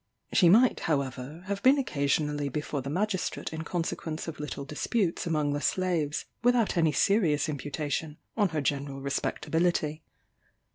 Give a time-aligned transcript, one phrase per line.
[0.33, 5.53] She might, however, have been occasionally before the magistrate in consequence of little disputes among
[5.53, 10.01] the slaves, without any serious imputation on her general respectability.